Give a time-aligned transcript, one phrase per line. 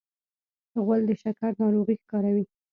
[0.83, 2.45] غول د شکر ناروغي ښکاروي.